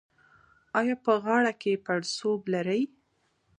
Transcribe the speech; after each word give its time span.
ایا 0.79 0.95
په 1.05 1.13
غاړه 1.23 1.53
کې 1.61 1.81
پړسوب 1.85 2.41
لرئ؟ 2.53 2.81